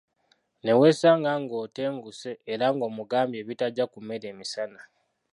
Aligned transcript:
Neweesanga 0.63 1.31
“ng'otenguse”era 1.41 2.65
ng’omugambye 2.75 3.37
ebitajja 3.43 3.83
ku 3.91 3.97
mmere 4.03 4.25
emisana. 4.33 4.81